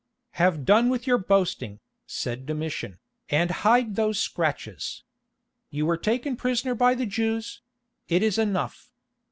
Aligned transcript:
"Have 0.31 0.65
done 0.65 0.89
with 0.89 1.05
your 1.05 1.19
boasting," 1.19 1.79
said 2.07 2.47
Domitian, 2.47 2.97
"and 3.29 3.51
hide 3.51 3.95
those 3.95 4.19
scratches. 4.19 5.03
You 5.69 5.85
were 5.85 5.95
taken 5.95 6.35
prisoner 6.35 6.73
by 6.73 6.95
the 6.95 7.05
Jews—it 7.05 8.23
is 8.23 8.39
enough. 8.39 8.89